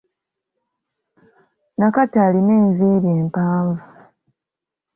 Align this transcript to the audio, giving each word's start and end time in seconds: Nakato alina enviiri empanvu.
Nakato 1.77 2.17
alina 2.27 2.53
enviiri 2.63 3.09
empanvu. 3.19 3.77